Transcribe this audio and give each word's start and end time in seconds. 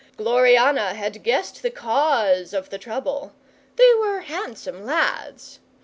Gloriana 0.17 0.95
had 0.95 1.21
guessed 1.21 1.61
the 1.61 1.69
cause 1.69 2.55
of 2.55 2.71
the 2.71 2.79
trouble. 2.79 3.33
They 3.75 3.93
were 3.93 4.21
handsome 4.21 4.83
lads. 4.83 5.59